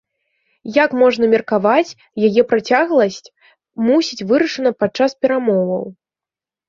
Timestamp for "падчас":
4.81-5.11